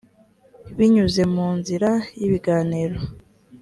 binyuze 0.77 1.21
mu 1.33 1.47
nzira 1.57 1.89
y 2.19 2.21
ibiganiro 2.27 2.97